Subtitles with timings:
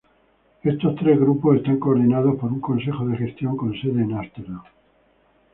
[0.63, 4.63] Estos tres grupos están coordinados por un consejo de gestión con sede en Ámsterdam.